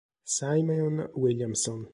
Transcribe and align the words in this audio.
Simeon 0.23 1.11
Williamson 1.13 1.85